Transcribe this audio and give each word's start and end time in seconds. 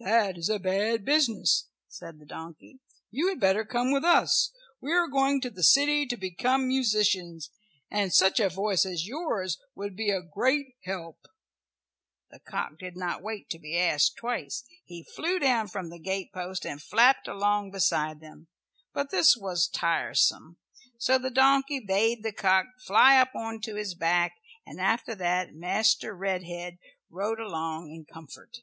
"That 0.00 0.36
is 0.36 0.50
a 0.50 0.58
bad 0.58 1.04
business," 1.04 1.68
said 1.88 2.18
the 2.18 2.26
donkey. 2.26 2.80
"You 3.10 3.28
had 3.28 3.38
better 3.40 3.64
come 3.64 3.92
with 3.92 4.04
us. 4.04 4.52
We 4.80 4.92
are 4.92 5.06
going 5.06 5.40
to 5.42 5.48
the 5.48 5.62
city 5.62 6.04
to 6.06 6.16
become 6.16 6.66
musicians, 6.66 7.50
and 7.88 8.12
such 8.12 8.38
a 8.40 8.50
voice 8.50 8.84
as 8.84 9.06
yours 9.06 9.58
would 9.76 9.96
be 9.96 10.10
a 10.10 10.20
great 10.20 10.74
help." 10.82 11.28
The 12.30 12.40
cock 12.40 12.78
did 12.80 12.96
not 12.96 13.22
wait 13.22 13.48
to 13.50 13.58
be 13.60 13.78
asked 13.78 14.16
twice. 14.16 14.64
He 14.84 15.04
flew 15.04 15.38
down 15.38 15.68
from 15.68 15.88
the 15.88 16.00
gatepost 16.00 16.66
and 16.66 16.82
flapped 16.82 17.28
along 17.28 17.70
beside 17.70 18.20
them, 18.20 18.48
but 18.92 19.10
this 19.10 19.36
was 19.36 19.68
tiresome, 19.68 20.58
so 20.98 21.16
the 21.16 21.30
donkey 21.30 21.78
bade 21.78 22.24
the 22.24 22.32
cock 22.32 22.66
fly 22.84 23.16
up 23.18 23.34
on 23.36 23.60
to 23.60 23.76
his 23.76 23.94
back, 23.94 24.32
and 24.66 24.80
after 24.80 25.14
that 25.14 25.54
Master 25.54 26.12
Red 26.14 26.42
head 26.42 26.76
rode 27.08 27.38
along 27.40 27.88
in 27.88 28.04
comfort. 28.04 28.58